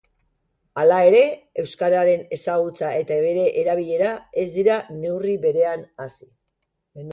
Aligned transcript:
Hala 0.83 0.95
ere, 1.09 1.19
euskararen 1.63 2.23
ezagutza 2.37 2.89
eta 3.03 3.19
bere 3.27 3.45
erabilera 3.65 4.15
ez 4.45 4.49
dira 4.57 4.81
neurri 5.05 5.39
berean 5.47 5.89
hazi. 6.07 6.31